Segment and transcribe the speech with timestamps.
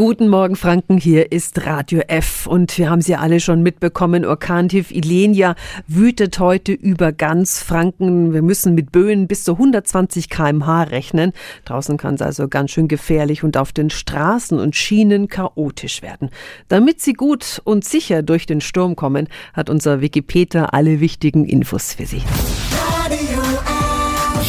[0.00, 4.24] Guten Morgen Franken, hier ist Radio F und wir haben sie alle schon mitbekommen.
[4.24, 5.56] Orkantief Ilenia
[5.88, 8.32] wütet heute über ganz Franken.
[8.32, 11.34] Wir müssen mit Böen bis zu 120 kmh rechnen.
[11.66, 16.30] Draußen kann es also ganz schön gefährlich und auf den Straßen und Schienen chaotisch werden.
[16.68, 21.92] Damit Sie gut und sicher durch den Sturm kommen, hat unser Wikipedia alle wichtigen Infos
[21.92, 22.22] für Sie.
[23.04, 24.00] Radio F.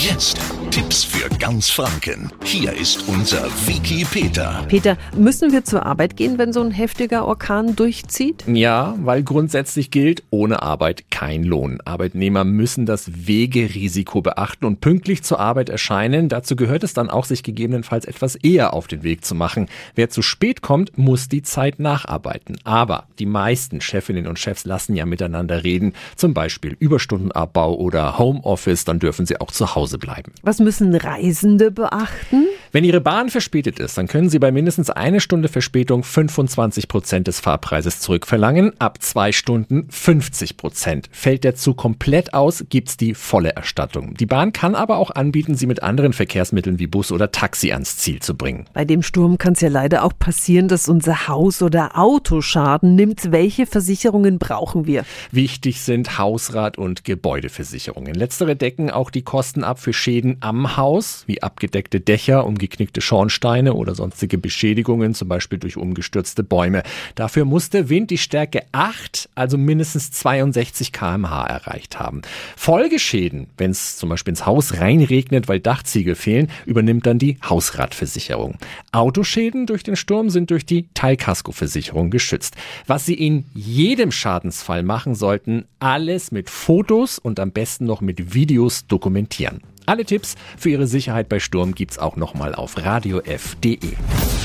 [0.01, 0.39] Jetzt
[0.71, 2.31] Tipps für ganz Franken.
[2.43, 4.65] Hier ist unser Wiki Peter.
[4.67, 8.45] Peter, müssen wir zur Arbeit gehen, wenn so ein heftiger Orkan durchzieht?
[8.47, 11.79] Ja, weil grundsätzlich gilt, ohne Arbeit kein Lohn.
[11.85, 16.27] Arbeitnehmer müssen das Wegerisiko beachten und pünktlich zur Arbeit erscheinen.
[16.27, 19.67] Dazu gehört es dann auch, sich gegebenenfalls etwas eher auf den Weg zu machen.
[19.93, 22.57] Wer zu spät kommt, muss die Zeit nacharbeiten.
[22.63, 25.93] Aber die meisten Chefinnen und Chefs lassen ja miteinander reden.
[26.15, 30.31] Zum Beispiel Überstundenabbau oder Homeoffice, dann dürfen sie auch zu Hause bleiben.
[30.41, 32.47] Was müssen Reisende beachten?
[32.73, 37.27] Wenn Ihre Bahn verspätet ist, dann können Sie bei mindestens eine Stunde Verspätung 25 Prozent
[37.27, 38.79] des Fahrpreises zurückverlangen.
[38.79, 41.09] Ab zwei Stunden 50 Prozent.
[41.11, 44.13] Fällt der Zug komplett aus, gibt's die volle Erstattung.
[44.13, 47.97] Die Bahn kann aber auch anbieten, Sie mit anderen Verkehrsmitteln wie Bus oder Taxi ans
[47.97, 48.67] Ziel zu bringen.
[48.71, 52.95] Bei dem Sturm kann es ja leider auch passieren, dass unser Haus oder Auto Schaden
[52.95, 53.33] nimmt.
[53.33, 55.03] Welche Versicherungen brauchen wir?
[55.31, 58.13] Wichtig sind Hausrat- und Gebäudeversicherungen.
[58.13, 63.73] Letztere decken auch die Kosten ab für Schäden am Haus, wie abgedeckte Dächer, umgeknickte Schornsteine
[63.73, 66.83] oder sonstige Beschädigungen, zum Beispiel durch umgestürzte Bäume.
[67.15, 72.21] Dafür muss der Wind die Stärke 8, also mindestens 62 kmh erreicht haben.
[72.55, 78.57] Folgeschäden, wenn es zum Beispiel ins Haus reinregnet, weil Dachziegel fehlen, übernimmt dann die Hausratversicherung.
[78.91, 82.55] Autoschäden durch den Sturm sind durch die Teilkaskoversicherung geschützt.
[82.87, 88.33] Was Sie in jedem Schadensfall machen sollten, alles mit Fotos und am besten noch mit
[88.33, 89.61] Videos dokumentieren.
[89.85, 93.77] Alle Tipps für Ihre Sicherheit bei Sturm gibt's auch nochmal auf radiof.de.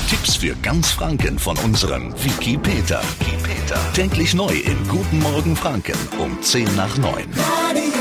[0.09, 3.01] Tipps für ganz Franken von unserem Wiki Peter.
[3.19, 3.79] Wiki Peter.
[3.93, 7.25] Täglich neu in Guten Morgen Franken um 10 nach 9.
[7.35, 7.96] Radio.